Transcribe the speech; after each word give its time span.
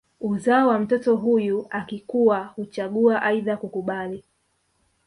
Uzao 0.21 0.67
wa 0.67 0.79
mtoto 0.79 1.15
huyu 1.15 1.67
akikua 1.69 2.43
huchagua 2.45 3.21
aidha 3.21 3.57
kukubali 3.57 4.23